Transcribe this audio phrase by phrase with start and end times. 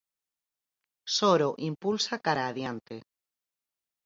[1.15, 2.97] Soro impulsa cara adiante.